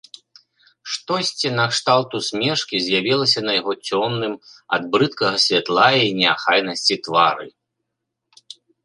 Штосьці 0.91 1.49
накшталт 1.57 2.15
усмешкі 2.19 2.77
з'явілася 2.85 3.39
на 3.47 3.51
яго 3.59 3.73
цёмным 3.89 4.33
ад 4.79 4.83
брыдкага 4.95 5.37
святла 5.45 5.87
і 6.07 6.17
неахайнасці 6.21 6.95
твары. 7.11 7.47